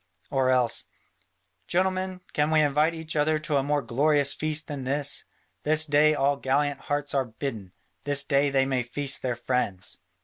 Or 0.31 0.49
else, 0.49 0.85
"Gentlemen, 1.67 2.21
can 2.33 2.49
we 2.49 2.61
invite 2.61 2.95
each 2.95 3.15
other 3.15 3.37
to 3.37 3.57
a 3.57 3.61
more 3.63 3.83
glorious 3.83 4.33
feast 4.33 4.65
than 4.65 4.83
this? 4.83 5.25
This 5.61 5.85
day 5.85 6.15
all 6.15 6.37
gallant 6.37 6.79
hearts 6.79 7.13
are 7.13 7.25
bidden; 7.25 7.73
this 8.03 8.23
day 8.23 8.49
they 8.49 8.65
may 8.65 8.81
feast 8.81 9.21
their 9.21 9.35
friends." 9.35 9.99